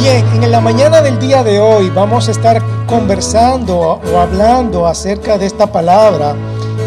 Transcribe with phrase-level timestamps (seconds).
[0.00, 5.36] Bien, en la mañana del día de hoy vamos a estar conversando o hablando acerca
[5.36, 6.34] de esta palabra,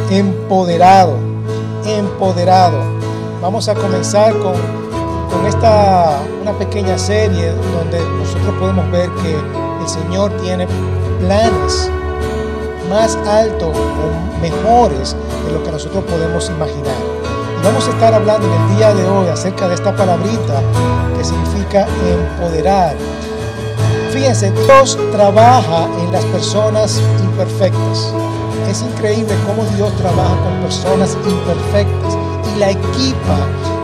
[0.10, 1.20] empoderado,
[1.86, 2.80] empoderado.
[3.40, 4.56] Vamos a comenzar con,
[5.30, 9.36] con esta, una pequeña serie donde nosotros podemos ver que
[9.84, 10.66] el Señor tiene
[11.20, 11.92] planes
[12.90, 17.13] más altos o mejores de lo que nosotros podemos imaginar.
[17.64, 20.62] Vamos a estar hablando en el día de hoy acerca de esta palabrita
[21.18, 22.94] que significa empoderar.
[24.12, 28.14] Fíjense, Dios trabaja en las personas imperfectas.
[28.70, 32.18] Es increíble cómo Dios trabaja con personas imperfectas
[32.54, 33.38] y la equipa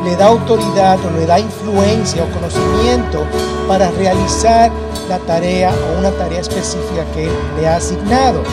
[0.04, 3.24] le da autoridad o le da influencia o conocimiento
[3.68, 4.72] para realizar
[5.08, 8.44] la tarea o una tarea específica que le ha asignado.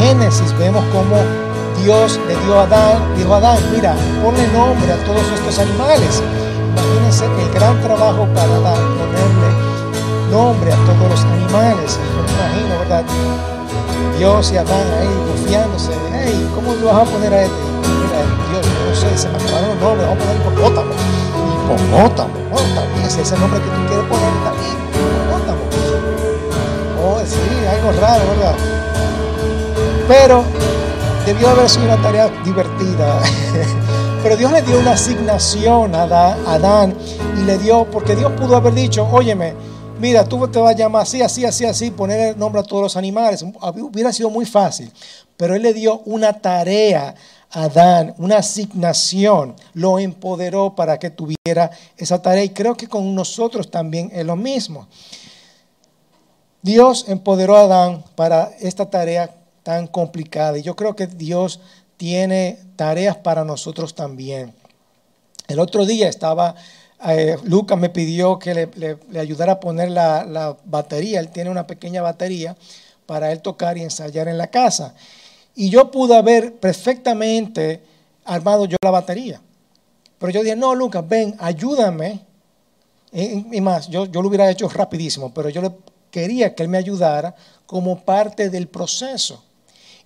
[0.00, 1.45] En Génesis vemos cómo
[1.82, 6.22] Dios le dio a Adán, dijo a Adán, mira, ponle nombre a todos estos animales.
[6.72, 9.50] Imagínense el gran trabajo para Adán, ponerle
[10.30, 11.98] nombre a todos los animales.
[12.14, 13.04] Yo me imagino, ¿verdad?
[14.18, 15.92] Dios y Adán ahí confiándose.
[16.12, 17.56] Hey, ¿cómo le vas a poner a este?
[17.56, 20.92] Mira, Dios, no sé, se me acabaron los nombres, vamos a poner hipopótamo.
[21.66, 25.62] Hipopótamo, oh, también, ese es el nombre que tú quieres poner también, hipopótamo.
[27.04, 28.54] Oh, sí, algo raro, ¿verdad?
[30.08, 30.44] Pero
[31.26, 33.20] debió haber sido una tarea divertida.
[34.22, 36.96] Pero Dios le dio una asignación a Adán
[37.36, 39.54] y le dio, porque Dios pudo haber dicho, óyeme,
[39.98, 42.82] mira, tú te vas a llamar así, así, así, así, poner el nombre a todos
[42.82, 43.42] los animales.
[43.42, 44.90] Hubiera sido muy fácil.
[45.36, 47.14] Pero Él le dio una tarea
[47.50, 52.44] a Adán, una asignación, lo empoderó para que tuviera esa tarea.
[52.44, 54.86] Y creo que con nosotros también es lo mismo.
[56.62, 59.30] Dios empoderó a Adán para esta tarea
[59.66, 60.56] tan complicada.
[60.58, 61.58] Y yo creo que Dios
[61.96, 64.54] tiene tareas para nosotros también.
[65.48, 66.54] El otro día estaba,
[67.08, 71.18] eh, Lucas me pidió que le, ayudara a poner la, batería.
[71.18, 72.56] Él tiene una pequeña batería
[73.06, 74.94] para él tocar y ensayar en la casa.
[75.56, 77.82] Y yo pude haber perfectamente
[78.24, 79.40] armado yo la batería.
[80.20, 82.20] Pero yo dije, no, Lucas, ven, ayúdame.
[83.10, 85.60] Y, más, yo, yo lo hubiera hecho rapidísimo, pero yo
[86.12, 87.34] quería que él me ayudara
[87.66, 89.42] como parte del proceso.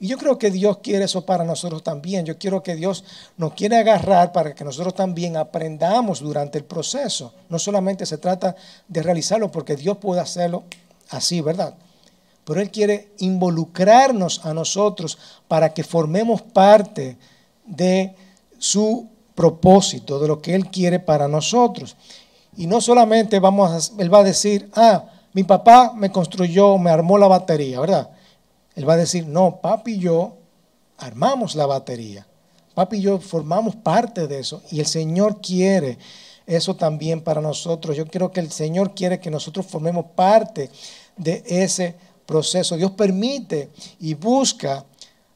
[0.03, 2.25] Y yo creo que Dios quiere eso para nosotros también.
[2.25, 3.05] Yo quiero que Dios
[3.37, 7.35] nos quiere agarrar para que nosotros también aprendamos durante el proceso.
[7.51, 8.57] No solamente se trata
[8.89, 10.65] de realizarlo porque Dios puede hacerlo
[11.11, 11.75] así, ¿verdad?
[12.47, 17.19] Pero Él quiere involucrarnos a nosotros para que formemos parte
[17.67, 18.15] de
[18.59, 21.95] su propósito, de lo que Él quiere para nosotros.
[22.57, 26.91] Y no solamente vamos a, Él va a decir, ah, mi papá me construyó, me
[26.91, 28.09] armó la batería, ¿verdad?
[28.81, 30.39] Él va a decir, no, papi y yo
[30.97, 32.27] armamos la batería.
[32.73, 34.63] Papi y yo formamos parte de eso.
[34.71, 35.99] Y el Señor quiere
[36.47, 37.95] eso también para nosotros.
[37.95, 40.71] Yo creo que el Señor quiere que nosotros formemos parte
[41.15, 42.75] de ese proceso.
[42.79, 44.87] Dios permite y busca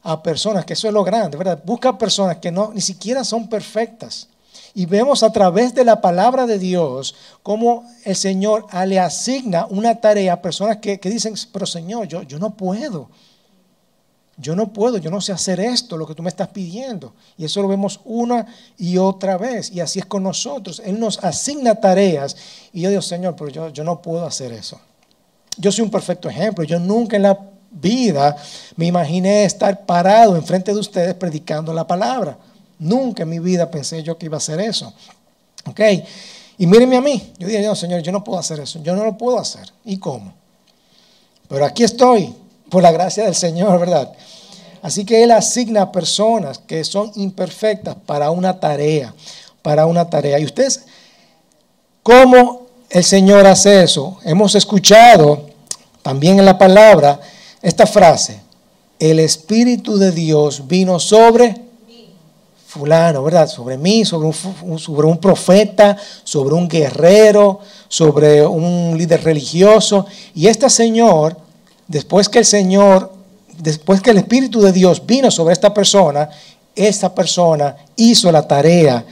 [0.03, 1.63] a personas, que eso es lo grande, ¿verdad?
[1.67, 4.27] Busca a personas que no, ni siquiera son perfectas.
[4.73, 10.01] Y vemos a través de la palabra de Dios cómo el Señor le asigna una
[10.01, 13.11] tarea a personas que, dicen, pero Señor, yo, yo no puedo.
[14.37, 17.15] Yo no puedo, yo no sé hacer esto, lo que tú me estás pidiendo.
[17.39, 18.47] Y eso lo vemos una
[18.77, 19.71] y otra vez.
[19.71, 20.83] Y así es con nosotros.
[20.85, 22.37] Él nos asigna tareas.
[22.73, 24.81] Y yo digo, Señor, pero yo, yo no puedo hacer eso.
[25.57, 26.65] Yo soy un perfecto ejemplo.
[26.65, 27.39] Yo nunca en la
[27.71, 28.37] vida
[28.77, 32.37] me imaginé estar parado enfrente de ustedes predicando la palabra.
[32.81, 34.93] Nunca en mi vida pensé yo que iba a hacer eso.
[35.67, 35.81] ¿Ok?
[36.59, 37.33] Y mírenme a mí.
[37.39, 38.83] Yo dije, Señor, yo no puedo hacer eso.
[38.83, 39.73] Yo no lo puedo hacer.
[39.85, 40.33] ¿Y cómo?
[41.49, 42.35] Pero aquí estoy
[42.71, 44.13] por la gracia del Señor, ¿verdad?
[44.83, 49.15] Así que Él asigna personas que son imperfectas para una tarea,
[49.63, 50.39] para una tarea.
[50.39, 50.85] ¿Y ustedes
[52.03, 54.19] cómo el Señor hace eso?
[54.25, 55.47] Hemos escuchado
[56.03, 57.19] también en la palabra
[57.63, 58.43] esta frase,
[58.99, 61.65] el Espíritu de Dios vino sobre
[62.67, 63.49] fulano, ¿verdad?
[63.49, 70.07] Sobre mí, sobre un, sobre un profeta, sobre un guerrero, sobre un líder religioso.
[70.35, 71.37] Y este Señor
[71.89, 73.13] después que el Señor,
[73.59, 76.29] después que el Espíritu de Dios vino sobre esta persona,
[76.75, 79.05] esta persona hizo la tarea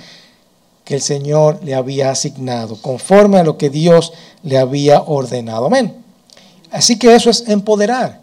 [0.85, 5.67] que el Señor le había asignado, conforme a lo que Dios le había ordenado.
[5.67, 5.95] Amén.
[6.71, 8.21] Así que eso es empoderar,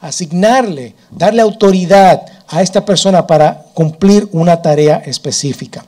[0.00, 5.84] asignarle, darle autoridad a esta persona para cumplir una tarea específica.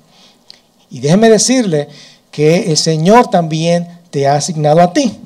[0.90, 1.88] Y déjeme decirle
[2.30, 5.18] que el Señor también te ha asignado a ti.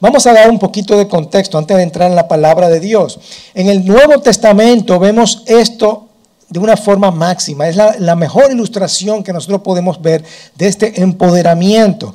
[0.00, 3.18] Vamos a dar un poquito de contexto antes de entrar en la palabra de Dios.
[3.54, 6.08] En el Nuevo Testamento vemos esto
[6.48, 7.68] de una forma máxima.
[7.68, 10.24] Es la, mejor ilustración que nosotros podemos ver
[10.54, 12.14] de este empoderamiento.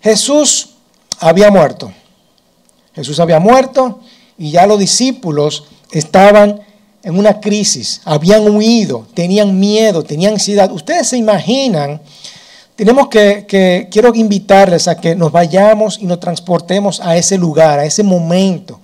[0.00, 0.70] Jesús
[1.18, 1.92] había muerto.
[2.94, 4.00] Jesús había muerto
[4.36, 6.60] y ya los discípulos estaban
[7.02, 10.70] en una crisis, habían huido, tenían miedo, tenían ansiedad.
[10.70, 12.00] Ustedes se imaginan,
[12.80, 17.84] tenemos que, quiero invitarles a que nos vayamos y nos transportemos a ese lugar, a
[17.84, 18.80] ese momento,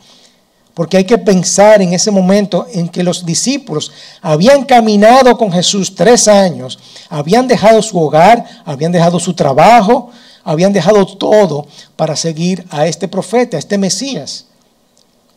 [0.74, 3.90] porque hay que pensar en ese momento en que los discípulos
[4.20, 6.78] habían caminado con Jesús tres años,
[7.08, 10.10] habían dejado su hogar, habían dejado su trabajo,
[10.44, 11.66] habían dejado todo
[11.96, 14.44] para seguir a este profeta, a este Mesías,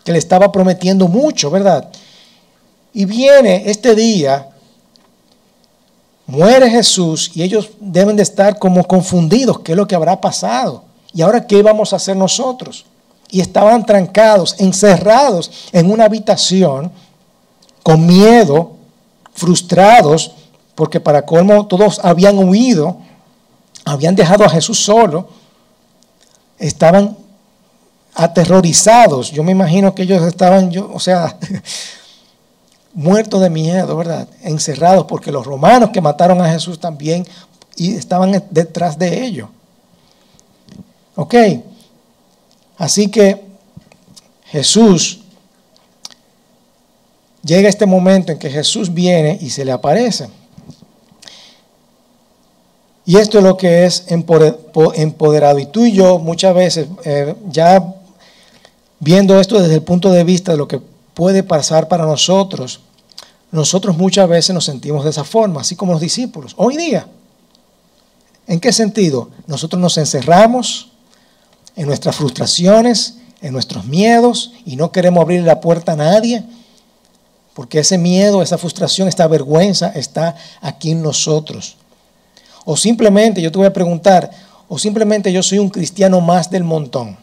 [0.04, 1.90] que le estaba prometiendo mucho, ¿verdad?
[2.94, 4.50] Y viene este día,
[6.30, 10.84] muere Jesús y ellos deben de estar como confundidos, ¿qué es lo que habrá pasado?
[11.14, 12.86] ¿Y ahora qué vamos a hacer nosotros?
[13.30, 16.92] Y estaban trancados, encerrados en una habitación,
[17.84, 18.74] con miedo,
[19.34, 20.31] frustrados,
[20.76, 22.98] porque para colmo todos habían huido
[23.86, 25.28] habían dejado a Jesús solo,
[26.58, 27.18] estaban
[28.14, 29.31] aterrorizados.
[29.31, 31.38] Yo me imagino que ellos estaban, yo, o sea,
[32.94, 34.28] muertos de miedo, ¿verdad?
[34.42, 37.26] Encerrados, porque los romanos que mataron a Jesús también
[37.76, 39.50] y estaban detrás de ellos.
[41.16, 41.36] Ok,
[42.78, 43.44] así que
[44.46, 45.22] Jesús
[47.44, 50.30] llega este momento en que Jesús viene y se le aparece.
[53.06, 55.58] Y esto es lo que es empoderado.
[55.58, 57.96] Y tú y yo muchas veces, eh, ya
[59.00, 60.80] viendo esto desde el punto de vista de lo que
[61.19, 62.80] puede pasar para nosotros,
[63.51, 66.54] nosotros muchas veces nos sentimos de esa forma, así como los discípulos.
[66.56, 67.07] Hoy día,
[68.48, 69.30] ¿en qué sentido?
[69.45, 70.92] Nosotros nos encerramos
[71.75, 76.42] en nuestras frustraciones, en nuestros miedos y no queremos abrir la puerta a nadie,
[77.54, 81.75] porque ese miedo, esa frustración, esta vergüenza está aquí en nosotros.
[82.63, 84.31] O simplemente, yo te voy a preguntar,
[84.69, 87.18] o simplemente yo soy un cristiano más del montón.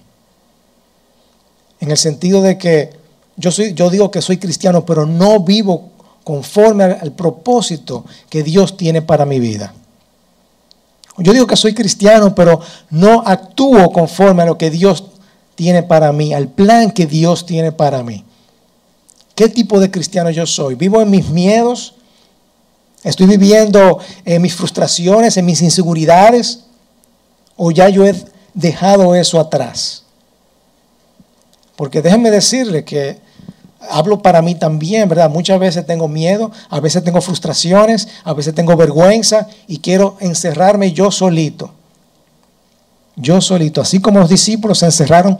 [1.80, 2.95] En el sentido de que
[3.36, 5.90] yo, soy, yo digo que soy cristiano, pero no vivo
[6.24, 9.74] conforme al, propósito que Dios tiene para mi vida.
[11.18, 12.60] Yo digo que soy cristiano, pero
[12.90, 15.04] no actúo conforme a lo que Dios
[15.54, 18.24] tiene para mí, al plan que Dios tiene para mí.
[19.34, 20.74] ¿Qué tipo de cristiano yo soy?
[20.74, 21.94] ¿Vivo en mis miedos?
[23.02, 26.64] ¿Estoy viviendo en mis frustraciones, en mis inseguridades?
[27.56, 28.14] ¿O ya yo he
[28.52, 30.02] dejado eso atrás?
[31.76, 33.20] Porque déjenme decirle que
[33.90, 35.30] hablo para mí también, ¿verdad?
[35.30, 40.92] Muchas veces tengo miedo, a veces tengo frustraciones, a veces tengo vergüenza y quiero encerrarme
[40.92, 41.70] yo solito.
[43.16, 45.38] Yo solito, así como los discípulos se encerraron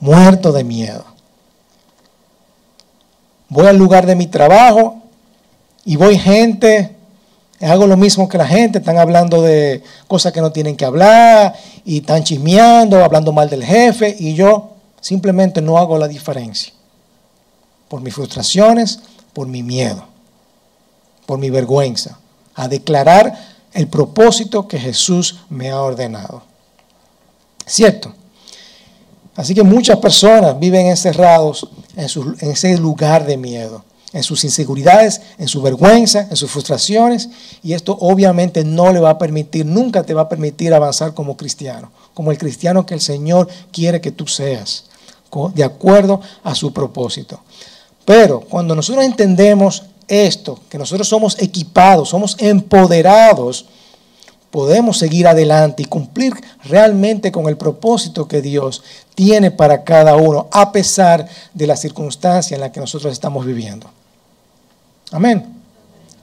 [0.00, 1.04] muertos de miedo.
[3.48, 5.02] Voy al lugar de mi trabajo
[5.84, 6.94] y voy gente
[7.60, 11.54] Hago lo mismo que la gente, están hablando de cosas que no tienen que hablar
[11.84, 16.74] y están chismeando, hablando mal del jefe y yo simplemente no hago la diferencia.
[17.88, 19.00] Por mis frustraciones,
[19.32, 20.04] por mi miedo,
[21.26, 22.18] por mi vergüenza,
[22.54, 26.42] a declarar el propósito que Jesús me ha ordenado.
[27.66, 28.12] ¿Cierto?
[29.36, 32.08] Así que muchas personas viven encerrados en,
[32.40, 33.84] en ese lugar de miedo
[34.14, 37.28] en sus inseguridades, en su vergüenza, en sus frustraciones.
[37.62, 41.36] Y esto obviamente no le va a permitir, nunca te va a permitir avanzar como
[41.36, 44.84] cristiano, como el cristiano que el Señor quiere que tú seas,
[45.54, 47.40] de acuerdo a su propósito.
[48.04, 53.66] Pero cuando nosotros entendemos esto, que nosotros somos equipados, somos empoderados,
[54.50, 56.34] podemos seguir adelante y cumplir
[56.64, 58.82] realmente con el propósito que Dios
[59.14, 63.90] tiene para cada uno, a pesar de la circunstancia en la que nosotros estamos viviendo.
[65.10, 65.54] Amén.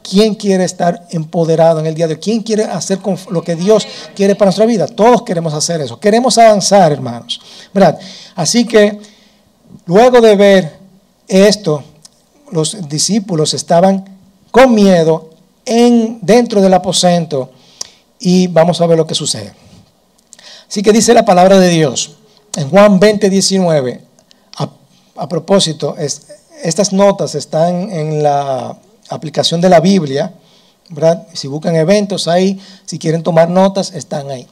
[0.03, 2.19] ¿Quién quiere estar empoderado en el día de hoy?
[2.19, 4.87] ¿Quién quiere hacer lo que Dios quiere para nuestra vida?
[4.87, 5.99] Todos queremos hacer eso.
[5.99, 7.39] Queremos avanzar, hermanos.
[7.73, 7.99] ¿Verdad?
[8.35, 8.99] Así que
[9.85, 10.80] luego de ver
[11.31, 11.83] esto,
[12.51, 14.17] los discípulos estaban
[14.51, 15.29] con miedo
[15.65, 17.51] en, dentro del aposento
[18.19, 19.53] y vamos a ver lo que sucede.
[20.67, 22.17] Así que dice la palabra de Dios
[22.55, 24.01] en Juan 20, 19.
[25.17, 26.27] A, propósito, es,
[26.63, 28.77] estas notas están en la
[29.09, 30.33] aplicación de la Biblia,
[30.89, 31.27] ¿verdad?
[31.33, 34.47] Si buscan eventos ahí, si quieren tomar notas, están ahí.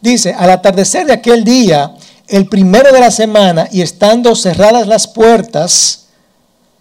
[0.00, 1.94] Dice, al atardecer de aquel día,
[2.28, 5.99] el primero de la semana, y estando cerradas las puertas,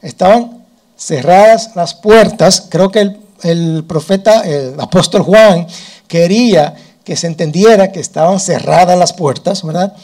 [0.01, 0.63] estaban
[0.97, 5.67] cerradas las puertas, creo que el, profeta, el apóstol Juan,
[6.07, 9.95] quería que se entendiera que estaban cerradas las puertas, ¿verdad?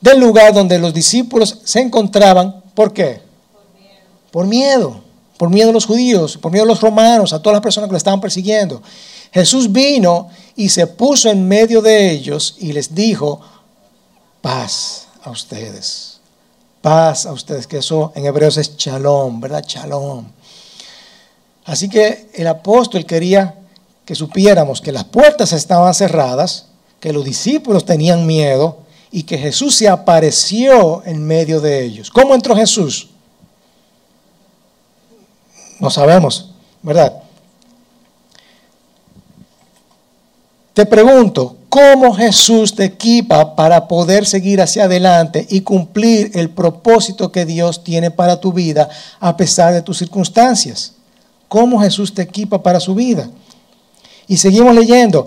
[0.00, 2.62] del lugar donde los discípulos se encontraban.
[2.74, 3.20] ¿Por qué?
[4.30, 5.02] Por miedo.
[5.36, 7.92] por miedo a los judíos, por miedo a los romanos, a todas las personas que
[7.92, 8.82] lo estaban persiguiendo.
[9.32, 13.40] Jesús vino y se puso en medio de ellos y les dijo,
[14.40, 16.15] paz a ustedes,
[16.86, 19.64] paz a ustedes, que eso en hebreo es shalom, ¿verdad?
[19.66, 20.24] Shalom.
[21.64, 23.56] Así que el apóstol quería
[24.04, 26.66] que supiéramos que las puertas estaban cerradas,
[27.00, 28.78] que los discípulos tenían miedo
[29.10, 32.08] y que Jesús se apareció en medio de ellos.
[32.08, 33.08] ¿Cómo entró Jesús?
[35.80, 36.52] No sabemos,
[36.82, 37.20] ¿verdad?
[40.72, 47.32] Te pregunto, ¿cómo Jesús te equipa para poder seguir hacia adelante y cumplir el propósito
[47.32, 48.88] que Dios tiene para tu vida
[49.20, 50.92] a pesar de tus circunstancias?
[51.48, 53.28] ¿Cómo Jesús te equipa para su vida?
[54.26, 55.26] Y seguimos leyendo.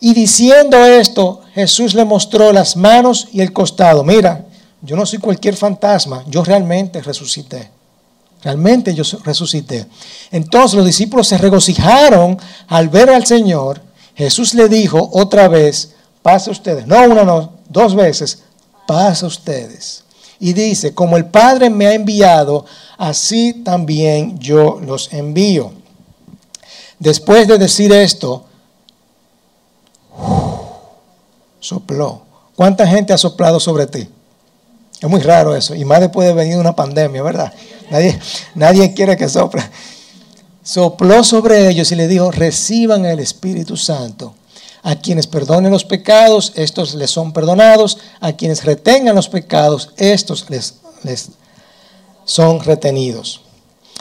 [0.00, 4.02] Y diciendo esto, Jesús le mostró las manos y el costado.
[4.02, 4.46] Mira,
[4.80, 7.70] yo no soy cualquier fantasma, yo realmente resucité.
[8.42, 9.86] Realmente yo resucité.
[10.32, 12.36] Entonces los discípulos se regocijaron
[12.66, 13.80] al ver al Señor.
[14.14, 16.86] Jesús le dijo otra vez, pasa ustedes.
[16.86, 18.42] No una, no, dos veces,
[18.86, 20.04] pasa ustedes.
[20.38, 22.64] Y dice, como el Padre me ha enviado,
[22.98, 25.72] así también yo los envío.
[26.98, 28.44] Después de decir esto,
[31.60, 32.22] sopló.
[32.54, 34.08] ¿Cuánta gente ha soplado sobre ti?
[35.00, 35.74] Es muy raro eso.
[35.74, 37.52] Y más después de venir una pandemia, ¿verdad?
[37.90, 38.18] Nadie,
[38.54, 39.62] nadie quiere que sople.
[40.62, 44.34] Sopló sobre ellos y le dijo, reciban el Espíritu Santo.
[44.84, 47.98] A quienes perdonen los pecados, estos les son perdonados.
[48.20, 51.30] A quienes retengan los pecados, estos les, les
[52.24, 53.42] son retenidos.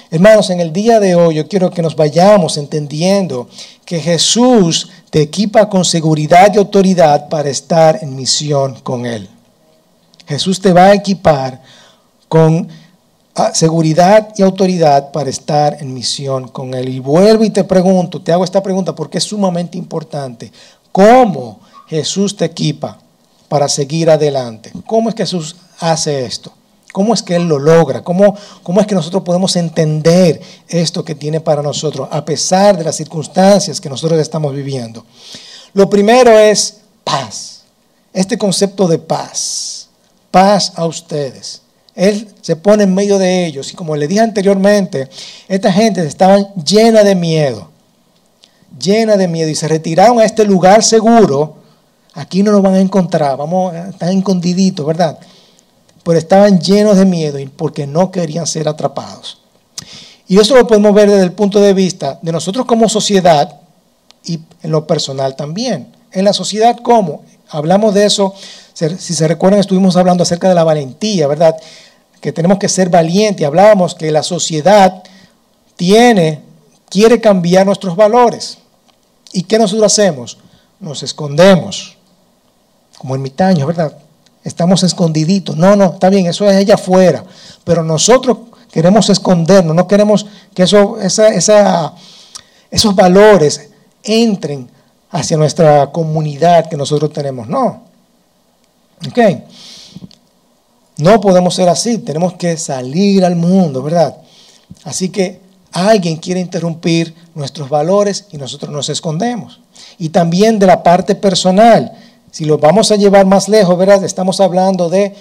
[0.09, 3.47] Hermanos, en el día de hoy yo quiero que nos vayamos entendiendo
[3.85, 9.29] que Jesús te equipa con seguridad y autoridad para estar en misión con Él.
[10.27, 11.61] Jesús te va a equipar
[12.27, 12.67] con
[13.53, 16.89] seguridad y autoridad para estar en misión con Él.
[16.89, 20.51] Y vuelvo y te pregunto, te hago esta pregunta porque es sumamente importante.
[20.91, 22.97] ¿Cómo Jesús te equipa
[23.47, 24.71] para seguir adelante?
[24.85, 26.51] ¿Cómo es que Jesús hace esto?
[26.91, 28.03] ¿Cómo es que Él lo logra?
[28.03, 32.83] ¿Cómo, ¿Cómo es que nosotros podemos entender esto que tiene para nosotros a pesar de
[32.83, 35.05] las circunstancias que nosotros estamos viviendo?
[35.73, 37.61] Lo primero es paz.
[38.13, 39.87] Este concepto de paz.
[40.31, 41.61] Paz a ustedes.
[41.95, 45.09] Él se pone en medio de ellos y como le dije anteriormente,
[45.47, 47.69] esta gente estaba llena de miedo.
[48.79, 51.57] Llena de miedo y se retiraron a este lugar seguro.
[52.13, 53.37] Aquí no lo van a encontrar.
[53.37, 55.19] Vamos, están escondiditos, ¿verdad?
[56.03, 59.39] pero estaban llenos de miedo porque no querían ser atrapados.
[60.27, 63.59] Y eso lo podemos ver desde el punto de vista de nosotros como sociedad
[64.23, 65.93] y en lo personal también.
[66.11, 67.23] En la sociedad, ¿cómo?
[67.49, 68.33] Hablamos de eso,
[68.73, 71.55] si se recuerdan, estuvimos hablando acerca de la valentía, ¿verdad?
[72.19, 73.45] Que tenemos que ser valientes.
[73.45, 75.03] Hablábamos que la sociedad
[75.75, 76.41] tiene,
[76.89, 78.57] quiere cambiar nuestros valores.
[79.33, 80.37] ¿Y qué nosotros hacemos?
[80.79, 81.97] Nos escondemos,
[82.97, 83.95] como ermitaños, ¿verdad?
[84.43, 85.55] estamos escondiditos.
[85.57, 87.23] No, no, está bien, eso es ella afuera.
[87.63, 88.37] Pero nosotros
[88.71, 93.69] queremos escondernos, no queremos que eso, esos valores
[94.03, 94.69] entren
[95.11, 97.47] hacia nuestra comunidad que nosotros tenemos.
[97.47, 97.90] No.
[100.97, 104.17] No podemos ser así, tenemos que salir al mundo, ¿verdad?
[104.83, 105.39] Así que
[105.71, 109.59] alguien quiere interrumpir nuestros valores y nosotros nos escondemos.
[109.97, 111.91] Y también de la parte personal
[112.31, 114.03] si lo vamos a llevar más lejos, ¿verdad?
[114.05, 115.13] Estamos hablando de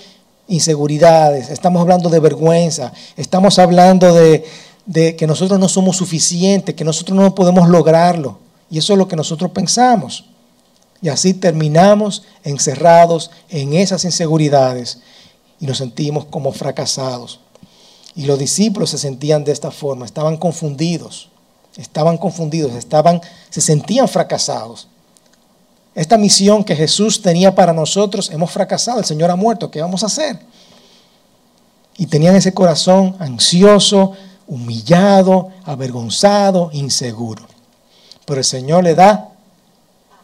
[0.46, 4.44] inseguridades, estamos hablando de vergüenza, estamos hablando de,
[4.86, 8.38] de que nosotros no somos suficientes, que nosotros no podemos lograrlo.
[8.70, 10.29] Y eso es lo que nosotros pensamos.
[11.02, 14.98] Y así terminamos encerrados en esas inseguridades
[15.58, 17.40] y nos sentimos como fracasados.
[18.14, 21.30] Y los discípulos se sentían de esta forma, estaban confundidos,
[21.76, 24.88] estaban confundidos, estaban, se sentían fracasados.
[25.94, 30.02] Esta misión que Jesús tenía para nosotros, hemos fracasado, el Señor ha muerto, ¿qué vamos
[30.02, 30.38] a hacer?
[31.96, 34.12] Y tenían ese corazón ansioso,
[34.46, 37.46] humillado, avergonzado, inseguro.
[38.24, 39.28] Pero el Señor le da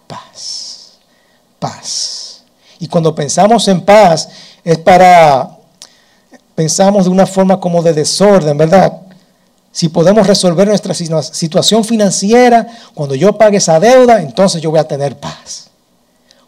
[0.07, 0.66] paz,
[2.79, 4.29] Y cuando pensamos en paz
[4.65, 5.57] es para,
[6.55, 8.93] pensamos de una forma como de desorden, ¿verdad?
[9.73, 14.89] Si podemos resolver nuestra situación financiera, cuando yo pague esa deuda, entonces yo voy a
[14.89, 15.69] tener paz.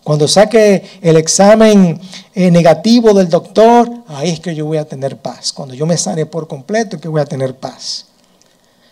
[0.02, 2.00] Cuando saque el examen
[2.34, 5.52] eh, negativo del doctor, ahí es que yo voy a tener paz.
[5.52, 8.06] Cuando yo me sane por completo, que voy a tener paz.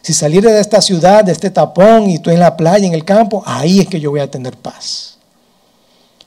[0.02, 3.06] Si salir de esta ciudad, de este tapón, y estoy en la playa, en el
[3.06, 5.15] campo, ahí es que yo voy a tener paz.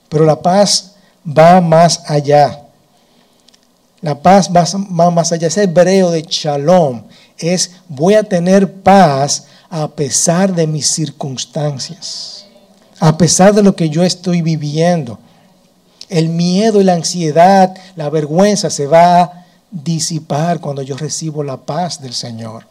[0.09, 2.65] Pero la paz va más allá.
[4.01, 4.65] La paz va
[5.11, 5.47] más allá.
[5.47, 7.03] Ese hebreo de shalom
[7.37, 12.45] es voy a tener paz a pesar de mis circunstancias,
[12.99, 15.19] a pesar de lo que yo estoy viviendo.
[16.09, 21.57] El miedo y la ansiedad, la vergüenza se va a disipar cuando yo recibo la
[21.57, 22.65] paz del Señor.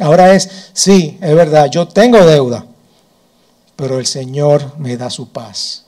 [0.00, 2.66] Ahora es, sí, es verdad, yo tengo deuda,
[3.76, 5.83] pero el Señor me da su paz.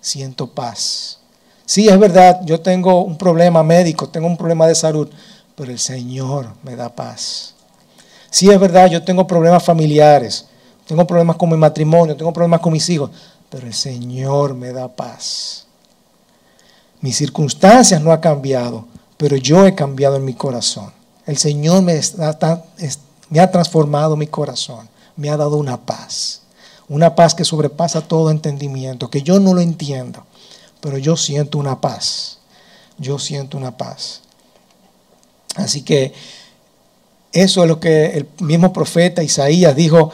[0.00, 1.18] Siento paz.
[1.66, 5.08] Sí, es verdad, yo tengo un problema médico, tengo un problema de salud,
[5.54, 7.54] pero el Señor me da paz.
[8.30, 10.46] Sí, es verdad, yo tengo problemas familiares,
[10.86, 13.10] tengo problemas con mi matrimonio, tengo problemas con mis hijos,
[13.48, 15.66] pero el Señor me da paz.
[17.00, 20.92] Mis circunstancias no han cambiado, pero yo he cambiado en mi corazón.
[21.26, 22.00] El Señor me,
[23.28, 26.39] me ha transformado mi corazón, me ha dado una paz,
[26.90, 30.26] una paz que sobrepasa todo entendimiento, que yo no lo entiendo,
[30.82, 32.40] pero yo siento una paz,
[32.98, 34.20] yo siento una paz.
[35.56, 36.12] Así que
[37.32, 40.10] eso es lo que el mismo profeta Isaías dijo,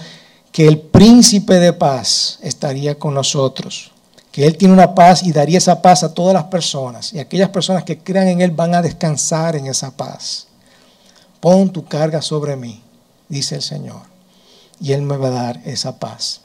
[0.53, 3.91] que el príncipe de paz estaría con nosotros
[4.37, 7.11] que Él tiene una paz y daría esa paz a todas las personas.
[7.15, 10.49] Y aquellas personas que crean en Él van a descansar en esa paz.
[11.41, 12.83] Pon tu carga sobre mí,
[13.31, 14.03] dice el Señor,
[14.79, 16.43] y Él me va a dar esa paz.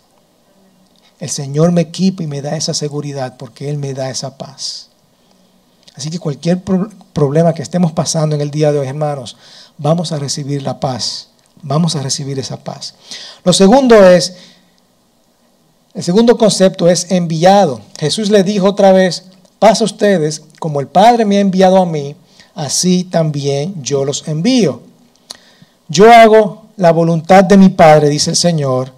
[1.22, 4.90] El Señor me equipa y me da esa seguridad porque Él me da esa paz.
[5.96, 6.62] Así que cualquier
[7.14, 9.38] problema que estemos pasando en el día de hoy, hermanos,
[9.78, 11.30] vamos a recibir la paz.
[11.62, 12.96] Vamos a recibir esa paz.
[13.44, 14.34] Lo segundo es
[15.94, 17.82] el segundo concepto es enviado.
[18.00, 19.26] Jesús le dijo otra vez,
[19.60, 22.16] pasa ustedes, como el Padre me ha enviado a mí,
[22.56, 24.82] así también yo los envío.
[25.90, 28.94] Yo hago la voluntad de mi Padre, dice el Señor.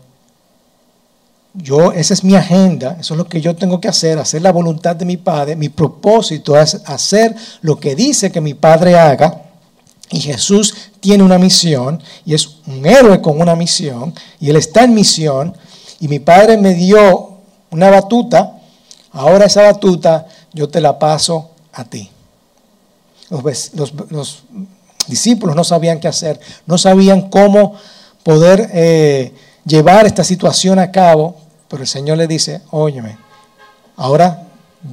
[1.54, 4.52] Yo, esa es mi agenda, eso es lo que yo tengo que hacer, hacer la
[4.52, 5.56] voluntad de mi Padre.
[5.56, 9.44] Mi propósito es hacer lo que dice que mi Padre haga.
[10.10, 14.84] Y Jesús tiene una misión y es un héroe con una misión y él está
[14.84, 15.56] en misión
[16.00, 17.38] y mi padre me dio
[17.72, 18.58] una batuta,
[19.12, 22.10] ahora esa batuta yo te la paso a ti.
[23.30, 24.44] Los,
[25.08, 27.76] discípulos no sabían qué hacer, no sabían cómo
[28.22, 29.34] poder eh,
[29.66, 31.38] llevar esta situación a cabo,
[31.74, 33.18] pero el Señor le dice, óyeme,
[33.96, 34.44] ahora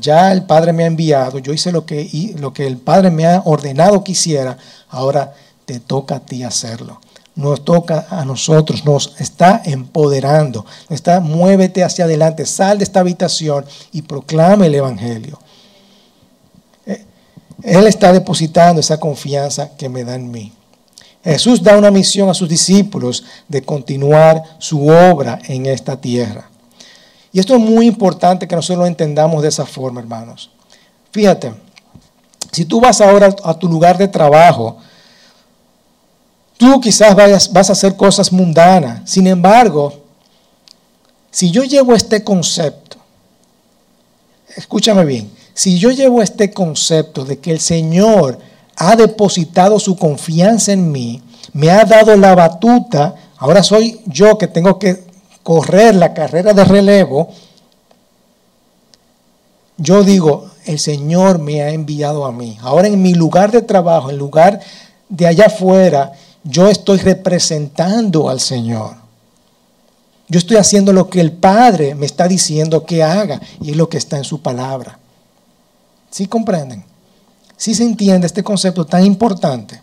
[0.01, 3.27] ya el Padre me ha enviado, yo hice lo que, lo que el Padre me
[3.27, 4.57] ha ordenado que hiciera,
[4.88, 5.35] ahora
[5.66, 6.99] te toca a ti hacerlo
[7.35, 13.66] nos toca a nosotros, nos está empoderando, está, muévete hacia adelante, sal de esta habitación
[13.93, 15.38] y proclame el Evangelio.
[16.87, 17.05] Eh,
[17.62, 20.53] Él está depositando esa confianza que me da en mí.
[21.23, 26.50] Jesús da una misión a sus discípulos de continuar su obra en esta tierra.
[27.33, 30.51] Y esto es muy importante que nosotros lo entendamos de esa forma, hermanos.
[31.12, 31.55] Fíjate,
[32.53, 34.79] si tú vas ahora a tu lugar de trabajo,
[36.61, 39.11] Tú quizás vayas, vas a hacer cosas mundanas.
[39.11, 39.95] Sin embargo,
[41.31, 42.99] si yo llevo este concepto,
[44.55, 48.38] escúchame bien, si yo llevo este concepto de que el Señor
[48.77, 51.23] ha depositado su confianza en mí,
[51.55, 55.03] me ha dado la batuta, ahora soy yo que tengo que
[55.51, 57.29] correr la carrera de relevo,
[59.79, 62.57] yo digo, el Señor me ha enviado a mí.
[62.61, 64.61] Ahora en mi lugar de trabajo, en lugar
[65.09, 66.13] de allá afuera,
[66.45, 68.95] yo estoy representando al Señor.
[70.29, 73.89] Yo estoy haciendo lo que el Padre me está diciendo que haga y es lo
[73.89, 75.01] que está en su palabra.
[76.13, 76.85] ¿Sí comprenden?
[77.57, 79.83] ¿Sí se entiende este concepto tan importante?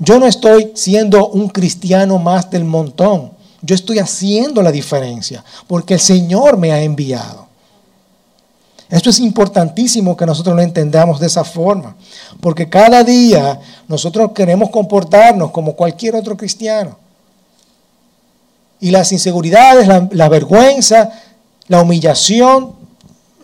[0.00, 3.33] Yo no estoy siendo un cristiano más del montón.
[3.64, 7.48] Yo estoy haciendo la diferencia porque el Señor me ha enviado.
[8.90, 11.96] Esto es importantísimo que nosotros lo entendamos de esa forma,
[12.40, 16.98] porque cada día nosotros queremos comportarnos como cualquier otro cristiano.
[18.80, 21.10] Y las inseguridades, la, vergüenza,
[21.68, 22.72] la humillación,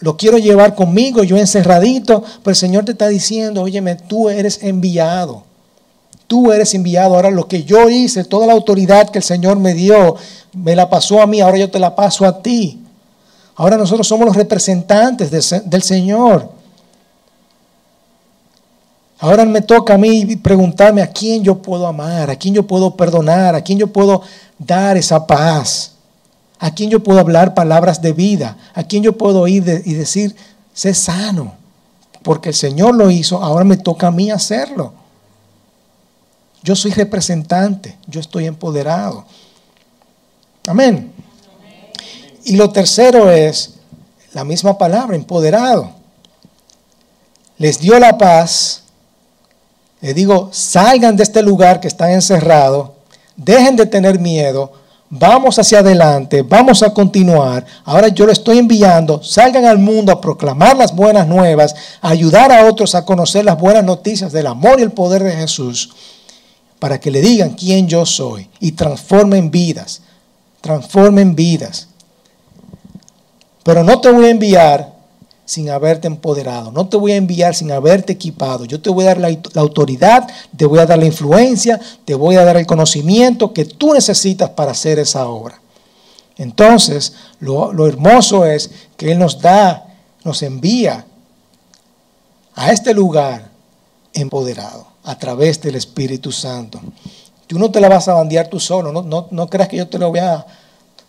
[0.01, 4.63] lo quiero llevar conmigo, yo encerradito, pero el Señor te está diciendo, óyeme, tú eres
[4.63, 5.45] enviado.
[6.31, 7.17] Tú eres enviado.
[7.17, 10.15] Ahora lo que yo hice, toda la autoridad que el Señor me dio,
[10.53, 12.81] me la pasó a mí, ahora yo te la paso a ti.
[13.57, 15.29] Ahora nosotros somos los representantes
[15.69, 16.49] del Señor.
[19.19, 22.95] Ahora me toca a mí preguntarme a quién yo puedo amar, a quién yo puedo
[22.95, 24.23] perdonar, a quién yo puedo
[24.57, 25.95] dar esa paz,
[26.61, 30.37] a quién yo puedo hablar palabras de vida, a quién yo puedo ir y decir,
[30.73, 31.55] sé sano,
[32.23, 35.00] porque el Señor lo hizo, ahora me toca a mí hacerlo.
[36.63, 39.25] Yo soy representante, yo estoy empoderado.
[40.67, 41.13] Amén.
[42.45, 43.75] Y lo tercero es
[44.33, 45.93] la misma palabra, empoderado.
[47.59, 48.83] Les dio la paz,
[50.01, 52.91] Les digo, salgan de este lugar que están encerrados,
[53.37, 54.73] dejen de tener miedo,
[55.11, 57.67] vamos hacia adelante, vamos a continuar.
[57.85, 62.65] Ahora yo lo estoy enviando, salgan al mundo a proclamar las buenas nuevas, ayudar a
[62.65, 65.91] otros a conocer las buenas noticias del amor y el poder de Jesús,
[66.81, 70.01] para que le digan quién yo soy y transformen vidas,
[70.61, 71.89] transformen vidas.
[73.63, 74.95] Pero no te voy a enviar
[75.45, 76.73] sin haberte empoderado.
[76.73, 78.65] No te voy a enviar sin haberte equipado.
[78.65, 82.37] Yo te voy a dar la, autoridad, te voy a dar la influencia, te voy
[82.37, 85.61] a dar el conocimiento que tú necesitas para hacer esa obra.
[86.39, 89.87] Entonces, lo, hermoso es que Él nos da,
[90.25, 91.05] nos envía
[92.55, 93.51] a este lugar
[94.15, 96.81] empoderado a través del Espíritu Santo.
[97.47, 99.89] Tú no te la vas a bandear tú solo, no, no, no creas que yo
[99.89, 100.47] te lo voy a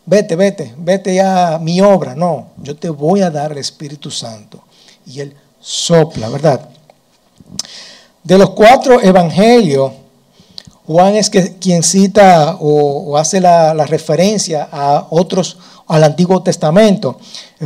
[0.06, 2.16] vete, vete, vete ya a mi obra.
[2.16, 4.64] No, yo te voy a dar el Espíritu Santo.
[5.06, 6.70] Y Él sopla, ¿verdad?
[8.24, 9.92] De los cuatro evangelios,
[10.86, 17.20] Juan es que, quien cita o, hace la, la, referencia a otros, al Antiguo Testamento.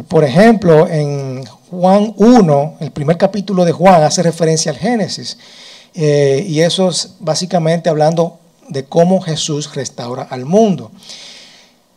[0.08, 5.38] Por ejemplo, en Juan 1, el primer capítulo de Juan hace referencia al Génesis.
[5.95, 10.91] Eh, y eso es básicamente hablando de cómo Jesús restaura al mundo.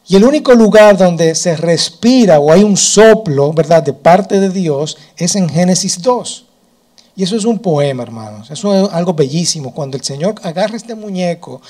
[0.06, 4.48] Y el único lugar donde se respira o hay un soplo, ¿verdad?, de parte de
[4.48, 6.46] Dios es en Génesis 2.
[7.14, 8.50] Y eso es un poema, hermanos.
[8.50, 9.74] Eso es algo bellísimo.
[9.74, 11.60] Cuando el Señor agarra este muñeco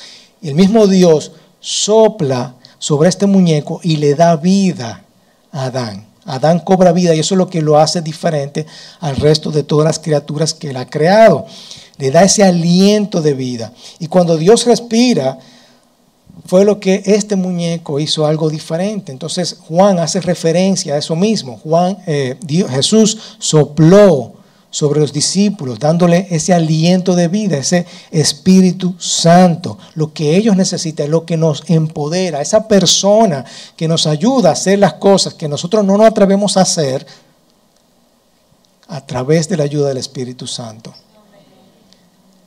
[0.40, 5.04] y el mismo Dios sopla sobre este muñeco y le da vida
[5.50, 6.06] a Adán.
[6.26, 8.66] Adán cobra vida y eso es lo que lo hace diferente
[9.00, 11.46] al resto de todas las criaturas que él ha creado.
[11.98, 13.72] Le da ese aliento de vida.
[13.98, 15.38] Y cuando Dios respira,
[16.46, 19.12] fue lo que este muñeco hizo algo diferente.
[19.12, 21.58] Entonces Juan hace referencia a eso mismo.
[21.58, 22.38] Juan, eh,
[22.70, 24.34] Jesús sopló
[24.70, 29.78] sobre los discípulos, dándole ese aliento de vida, ese Espíritu Santo.
[29.94, 33.44] Lo que ellos necesitan, lo que nos empodera, esa persona
[33.76, 37.06] que nos ayuda a hacer las cosas que nosotros no nos atrevemos a hacer
[38.88, 40.94] a través de la ayuda del Espíritu Santo.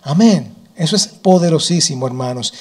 [0.02, 0.56] Amén.
[0.76, 2.54] Eso es poderosísimo, hermanos.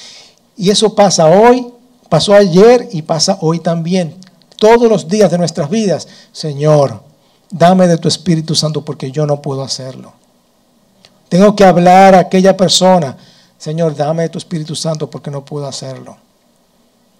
[0.56, 1.72] Y eso pasa hoy,
[2.08, 4.16] pasó ayer y pasa hoy también.
[4.58, 7.02] Todos los días de nuestras vidas, Señor,
[7.50, 10.12] dame de tu Espíritu Santo porque yo no puedo hacerlo.
[11.30, 13.16] Tengo que hablar a aquella persona,
[13.56, 16.16] Señor, dame de tu Espíritu Santo porque no puedo hacerlo.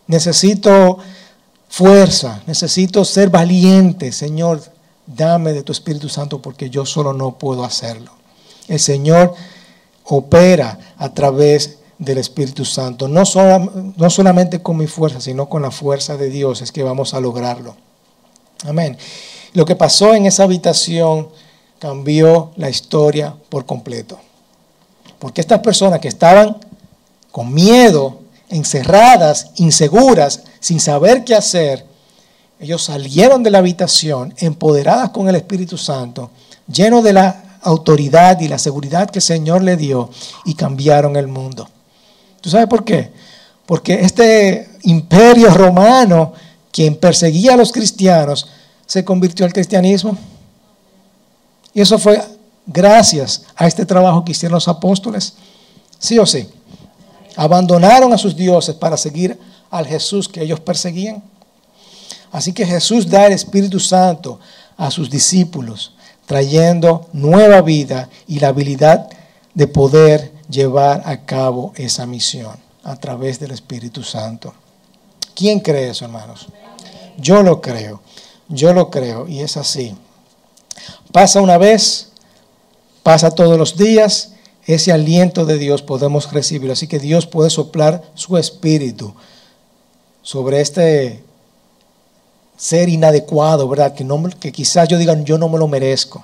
[0.06, 0.98] Necesito
[1.68, 4.60] fuerza, necesito ser valiente, Señor,
[5.06, 8.10] dame de tu Espíritu Santo porque yo solo no puedo hacerlo.
[8.68, 9.34] El Señor
[10.16, 13.08] opera a través del Espíritu Santo.
[13.08, 13.22] No,
[13.96, 17.20] no solamente con mi fuerza, sino con la fuerza de Dios es que vamos a
[17.20, 17.76] lograrlo.
[18.66, 18.96] Amén.
[19.52, 21.28] Lo que pasó en esa habitación
[21.78, 24.18] cambió la historia por completo.
[25.18, 26.56] Porque estas personas que estaban
[27.30, 31.86] con miedo, encerradas, inseguras, sin saber qué hacer,
[32.58, 36.30] ellos salieron de la habitación empoderadas con el Espíritu Santo,
[36.66, 40.10] llenos de la autoridad y la seguridad que el Señor le dio
[40.44, 41.68] y cambiaron el mundo.
[42.40, 43.12] ¿Tú sabes por qué?
[43.66, 46.32] Porque este imperio romano,
[46.72, 48.48] quien perseguía a los cristianos,
[48.86, 50.16] se convirtió al cristianismo.
[51.72, 52.20] Y eso fue
[52.66, 55.34] gracias a este trabajo que hicieron los apóstoles.
[55.98, 56.48] Sí o sí.
[57.36, 59.38] Abandonaron a sus dioses para seguir
[59.70, 61.22] al Jesús que ellos perseguían.
[62.32, 64.38] Así que Jesús da el Espíritu Santo
[64.76, 65.92] a sus discípulos,
[66.30, 69.08] trayendo nueva vida y la habilidad
[69.52, 74.54] de poder llevar a cabo esa misión a través del Espíritu Santo.
[75.34, 76.46] ¿Quién cree eso, hermanos?
[77.18, 78.00] Yo lo creo,
[78.48, 79.96] yo lo creo y es así.
[81.10, 82.10] Pasa una vez,
[83.02, 84.34] pasa todos los días,
[84.66, 86.70] ese aliento de Dios podemos recibir.
[86.70, 89.14] Así que Dios puede soplar su espíritu
[90.22, 91.24] sobre este
[92.60, 93.94] ser inadecuado, ¿verdad?
[93.94, 96.22] Que, no, que quizás yo diga, yo no me lo merezco.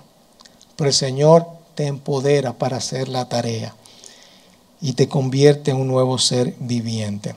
[0.77, 3.75] Pero el Señor te empodera para hacer la tarea
[4.83, 7.35] y te convierte en un nuevo ser viviente.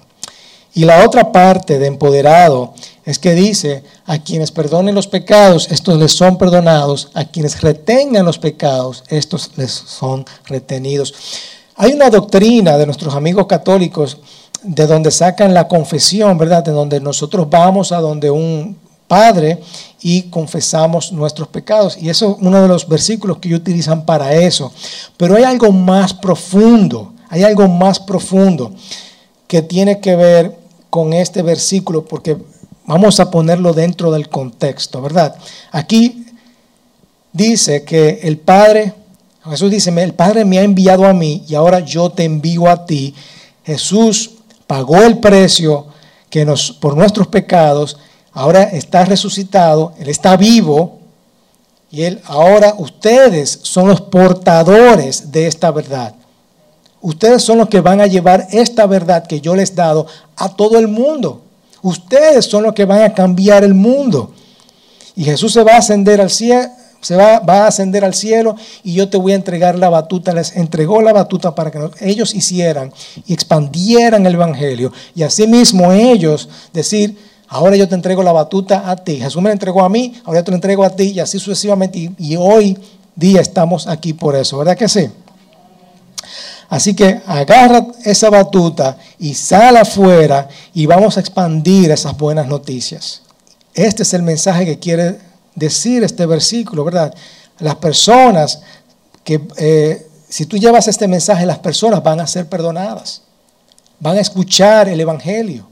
[0.73, 2.73] Y la otra parte de empoderado
[3.05, 8.25] es que dice, a quienes perdonen los pecados, estos les son perdonados, a quienes retengan
[8.25, 11.13] los pecados, estos les son retenidos.
[11.77, 14.17] Hay una doctrina de nuestros amigos católicos
[14.61, 16.65] de donde sacan la confesión, ¿verdad?
[16.65, 19.59] De donde nosotros vamos a donde un padre
[20.01, 21.97] y confesamos nuestros pecados.
[21.97, 24.71] Y eso es uno de los versículos que utilizan para eso.
[25.17, 28.73] Pero hay algo más profundo hay algo más profundo
[29.47, 30.57] que tiene que ver
[30.89, 32.37] con este versículo porque
[32.85, 35.35] vamos a ponerlo dentro del contexto, ¿verdad?
[35.71, 36.25] Aquí
[37.31, 38.95] dice que el Padre
[39.47, 42.85] Jesús dice, el Padre me ha enviado a mí y ahora yo te envío a
[42.85, 43.15] ti.
[43.63, 44.31] Jesús
[44.67, 45.87] pagó el precio
[46.29, 47.97] que nos, por nuestros pecados,
[48.33, 50.99] ahora está resucitado, Él está vivo
[51.91, 56.15] y Él ahora ustedes son los portadores de esta verdad.
[57.01, 60.49] Ustedes son los que van a llevar esta verdad que yo les he dado a
[60.49, 61.41] todo el mundo.
[61.81, 64.33] Ustedes son los que van a cambiar el mundo.
[65.15, 66.69] Y Jesús se va a ascender al cielo,
[67.01, 70.33] se va, va, a ascender al cielo y yo te voy a entregar la batuta.
[70.33, 72.91] Les entregó la batuta para que ellos hicieran
[73.25, 74.91] y expandieran el Evangelio.
[75.15, 77.17] Y asimismo ellos decir,
[77.49, 79.17] ahora yo te entrego la batuta a ti.
[79.17, 81.39] Jesús me la entregó a mí, ahora yo te la entrego a ti y así
[81.39, 82.11] sucesivamente.
[82.17, 82.77] Y, hoy
[83.15, 85.09] día estamos aquí por eso, ¿verdad que sí?
[86.69, 93.23] Así que agarra esa batuta y sal afuera y vamos a expandir esas buenas noticias.
[93.73, 95.17] Este es el mensaje que quiere
[95.55, 97.13] decir este versículo, ¿verdad?
[97.57, 98.61] Las personas
[99.23, 103.23] que, eh, si tú llevas este mensaje, las personas van a ser perdonadas,
[103.99, 105.68] van a escuchar el Evangelio,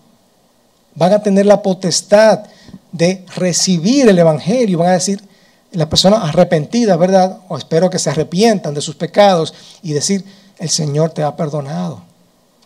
[0.98, 2.44] van a tener la potestad
[2.92, 5.22] de recibir el Evangelio, van a decir,
[5.72, 7.38] la persona arrepentida, ¿verdad?
[7.48, 10.26] O espero que se arrepientan de sus pecados y decir,
[10.58, 12.02] el Señor te ha perdonado.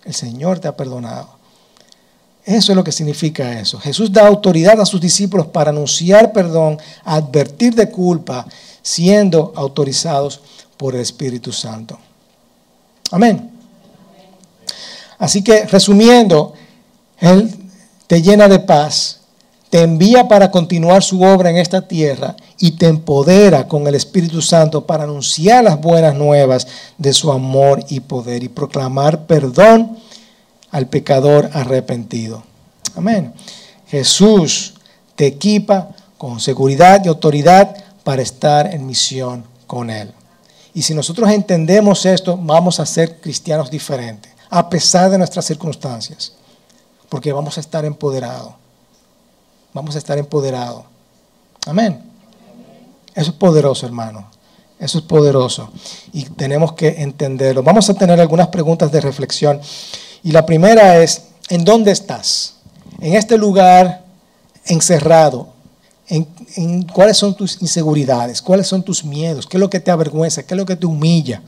[0.05, 1.29] El Señor te ha perdonado.
[2.45, 3.79] Eso es lo que significa eso.
[3.79, 8.47] Jesús da autoridad a sus discípulos para anunciar perdón, advertir de culpa,
[8.81, 10.39] siendo autorizados
[10.77, 11.99] por el Espíritu Santo.
[13.11, 13.51] Amén.
[15.19, 16.53] Así que resumiendo,
[17.19, 17.60] Él
[18.11, 19.21] te llena de paz,
[19.69, 24.41] te envía para continuar su obra en esta tierra y te empodera con el Espíritu
[24.41, 29.97] Santo para anunciar las buenas nuevas de su amor y poder y proclamar perdón
[30.71, 32.43] al pecador arrepentido.
[32.97, 33.33] Amén.
[33.87, 34.73] Jesús
[35.15, 40.11] te equipa con seguridad y autoridad para estar en misión con Él.
[40.73, 46.33] Y si nosotros entendemos esto, vamos a ser cristianos diferentes, a pesar de nuestras circunstancias,
[47.11, 48.53] porque vamos a estar empoderados.
[49.73, 50.85] Vamos a estar empoderados.
[51.67, 52.01] Amén.
[53.13, 54.31] Eso es poderoso, hermano.
[54.79, 55.69] Eso es poderoso.
[56.13, 57.63] Y tenemos que entenderlo.
[57.63, 59.59] Vamos a tener algunas preguntas de reflexión.
[60.23, 62.55] Y la primera es, ¿en dónde estás?
[63.01, 64.05] En este lugar
[64.63, 65.49] encerrado.
[66.07, 68.41] ¿En, cuáles son tus inseguridades?
[68.41, 69.47] ¿Cuáles son tus miedos?
[69.47, 70.43] ¿Qué es lo que te avergüenza?
[70.43, 71.41] ¿Qué es lo que te humilla?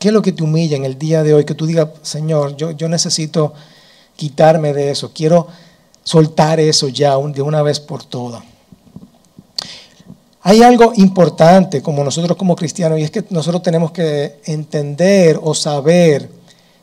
[0.00, 1.44] ¿Qué es lo que te humilla en el día de hoy?
[1.44, 3.52] Que tú digas, Señor, yo, yo necesito
[4.16, 5.12] quitarme de eso.
[5.12, 5.46] Quiero
[6.02, 8.42] soltar eso ya de una vez por todas.
[10.40, 15.54] Hay algo importante como nosotros como cristianos y es que nosotros tenemos que entender o
[15.54, 16.30] saber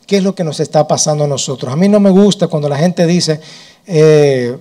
[0.06, 1.74] qué es lo que nos está pasando a nosotros.
[1.74, 3.42] A mí no me gusta cuando la gente dice,
[3.88, 4.56] eh,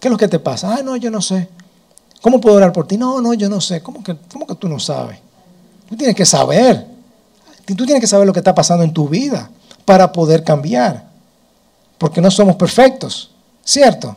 [0.00, 0.74] ¿qué es lo que te pasa?
[0.74, 1.48] Ah, no, yo no sé.
[2.20, 2.98] ¿Cómo puedo orar por ti?
[2.98, 3.80] No, no, yo no sé.
[3.80, 5.20] ¿Cómo que, cómo que tú no sabes?
[5.88, 6.97] Tú tienes que saber.
[7.74, 9.50] Tú tienes que saber lo que está pasando en tu vida
[9.84, 11.06] para poder cambiar.
[11.98, 13.30] Porque no somos perfectos,
[13.64, 14.16] ¿cierto?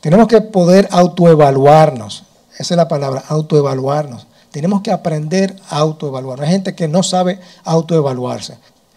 [0.00, 2.24] Tenemos que poder autoevaluarnos.
[2.58, 4.26] Esa es la palabra, autoevaluarnos.
[4.50, 6.46] Tenemos que aprender a autoevaluarnos.
[6.46, 8.56] Hay gente que no sabe autoevaluarse.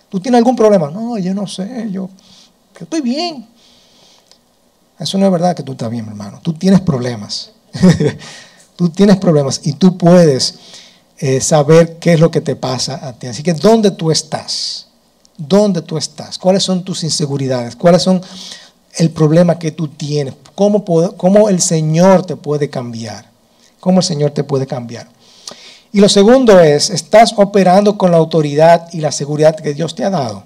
[0.10, 0.90] ¿Tú tienes algún problema?
[0.90, 2.10] No, yo no sé, yo,
[2.80, 3.48] estoy bien.
[4.98, 6.40] Eso no es verdad que tú estás bien, hermano.
[6.42, 7.52] Tú tienes problemas.
[8.76, 10.58] tú tienes problemas y tú puedes
[11.22, 13.28] eh, saber qué es lo que te pasa a ti.
[13.28, 14.88] Así que, ¿dónde tú estás?
[15.38, 16.38] ¿Dónde tú estás?
[16.38, 17.76] ¿Cuáles son tus inseguridades?
[17.76, 18.22] ¿Cuáles son
[18.98, 20.34] el problema que tú tienes?
[20.56, 20.86] ¿Cómo,
[21.18, 23.30] cómo el Señor te puede cambiar?
[23.82, 25.10] ¿Cómo el Señor te puede cambiar?
[25.92, 30.06] Y lo segundo es, ¿estás operando con la autoridad y la seguridad que Dios te
[30.06, 30.46] ha dado?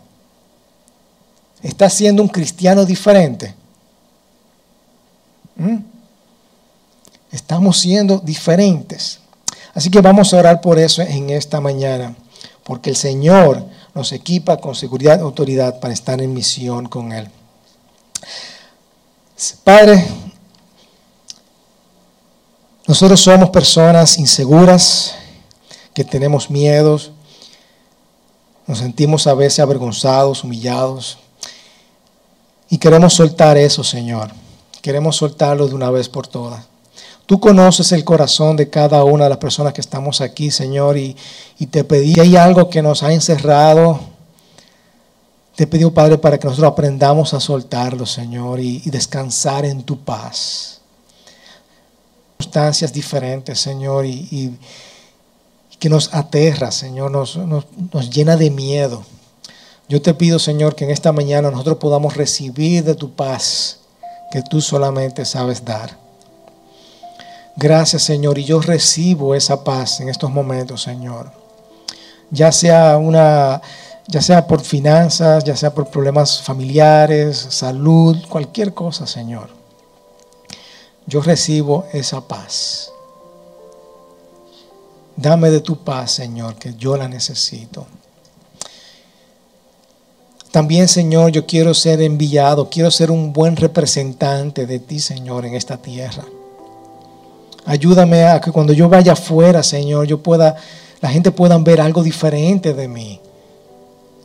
[1.61, 3.53] ¿Estás siendo un cristiano diferente?
[5.55, 5.77] ¿Mm?
[7.31, 9.19] Estamos siendo diferentes.
[9.73, 12.15] Así que vamos a orar por eso en esta mañana,
[12.63, 17.29] porque el Señor nos equipa con seguridad y autoridad para estar en misión con Él.
[19.63, 20.05] Padre,
[22.87, 25.15] nosotros somos personas inseguras,
[25.93, 27.11] que tenemos miedos,
[28.65, 31.17] nos sentimos a veces avergonzados, humillados,
[32.69, 34.31] y queremos soltar eso, Señor.
[34.81, 36.72] Queremos soltarlo de una vez por todas.
[37.33, 41.17] Tú conoces el corazón de cada una de las personas que estamos aquí, Señor, y,
[41.57, 43.99] y te pedí, hay algo que nos ha encerrado,
[45.55, 50.81] te pedí, Padre, para que nosotros aprendamos a soltarlo, Señor, y, descansar en tu paz.
[52.37, 54.55] Circunstancias diferentes, Señor, y,
[55.79, 59.03] que nos aterra, Señor, nos, nos llena de miedo.
[59.89, 63.79] Yo te pido, Señor, que en esta mañana nosotros podamos recibir de tu paz
[64.31, 66.02] que tú solamente sabes dar.
[67.55, 71.31] Gracias, Señor, y yo recibo esa paz en estos momentos, Señor.
[72.31, 73.61] Ya sea una
[74.07, 79.49] ya sea por finanzas, ya sea por problemas familiares, salud, cualquier cosa, Señor.
[81.05, 82.91] Yo recibo esa paz.
[85.15, 87.85] Dame de tu paz, Señor, que yo la necesito.
[90.51, 95.55] También, Señor, yo quiero ser enviado, quiero ser un buen representante de ti, Señor, en
[95.55, 96.25] esta tierra.
[97.65, 100.55] Ayúdame a que cuando yo vaya afuera, Señor, yo pueda,
[101.01, 103.19] la gente pueda ver algo diferente de mí.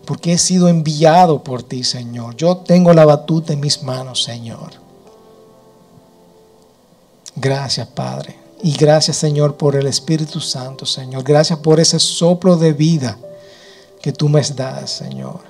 [0.04, 2.34] Porque he sido enviado por ti, Señor.
[2.36, 4.70] Yo tengo la batuta en mis manos, Señor.
[7.36, 8.36] Gracias, Padre.
[8.62, 11.22] Y gracias, Señor, por el Espíritu Santo, Señor.
[11.22, 13.16] Gracias por ese soplo de vida
[14.02, 15.40] que tú me das, Señor.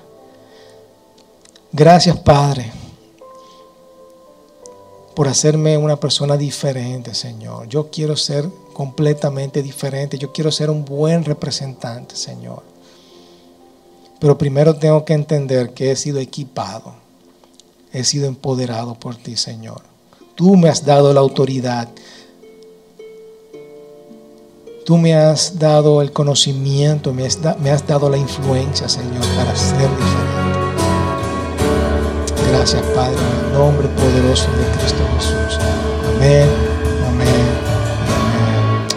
[1.71, 2.71] Gracias, Padre,
[5.19, 7.67] por hacerme una persona diferente, Señor.
[7.67, 10.17] Yo quiero ser completamente diferente.
[10.17, 12.63] Yo quiero ser un buen representante, Señor.
[14.17, 16.93] Pero primero tengo que entender que he sido equipado.
[17.91, 19.81] He sido empoderado por ti, Señor.
[20.35, 21.89] Tú me has dado la autoridad.
[24.85, 30.38] Tú me has dado el conocimiento, me has, dado la influencia, Señor, para ser diferente.
[32.59, 35.57] Gracias, Padre, en el nombre poderoso de Cristo Jesús.
[36.13, 36.49] Amén,
[37.07, 37.27] amén,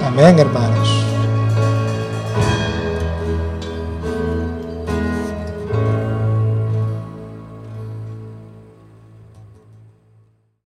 [0.03, 0.35] amén.
[0.35, 0.82] Amén, hermano.